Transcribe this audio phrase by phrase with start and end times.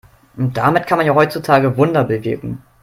[0.35, 2.63] Damit kann man ja heutzutage Wunder bewirken.